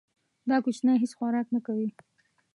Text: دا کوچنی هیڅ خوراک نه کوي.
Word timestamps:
دا 0.49 0.57
کوچنی 0.63 0.93
هیڅ 1.01 1.11
خوراک 1.17 1.47
نه 1.55 1.59
کوي. 1.65 1.87